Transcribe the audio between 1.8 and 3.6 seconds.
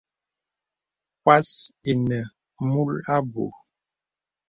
inə nə̀ mūl abù.